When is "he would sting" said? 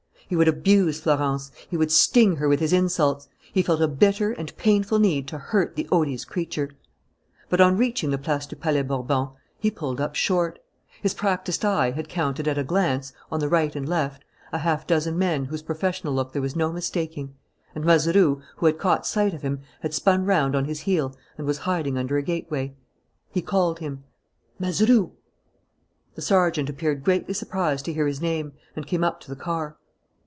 1.69-2.37